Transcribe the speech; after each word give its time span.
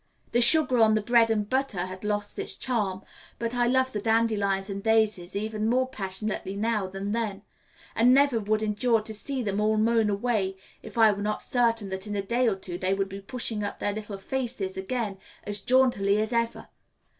The 0.31 0.41
sugar 0.41 0.79
on 0.79 0.95
the 0.95 1.01
bread 1.03 1.29
and 1.29 1.47
butter 1.47 1.85
has 1.85 2.03
lost 2.03 2.39
its 2.39 2.55
charm, 2.55 3.03
but 3.37 3.53
I 3.53 3.67
love 3.67 3.91
the 3.91 4.01
dandelions 4.01 4.67
and 4.67 4.81
daisies 4.81 5.35
even 5.35 5.69
more 5.69 5.87
passionately 5.87 6.55
now 6.55 6.87
than 6.87 7.11
then, 7.11 7.43
and 7.95 8.11
never 8.11 8.39
would 8.39 8.63
endure 8.63 9.01
to 9.01 9.13
see 9.13 9.43
them 9.43 9.61
all 9.61 9.77
mown 9.77 10.09
away 10.09 10.57
if 10.81 10.97
I 10.97 11.11
were 11.11 11.21
not 11.21 11.43
certain 11.43 11.89
that 11.89 12.07
in 12.07 12.15
a 12.15 12.23
day 12.23 12.47
or 12.47 12.55
two 12.55 12.79
they 12.79 12.95
would 12.95 13.09
be 13.09 13.21
pushing 13.21 13.63
up 13.63 13.77
their 13.77 13.93
little 13.93 14.17
faces 14.17 14.75
again 14.75 15.19
as 15.43 15.59
jauntily 15.59 16.19
as 16.19 16.33
ever. 16.33 16.69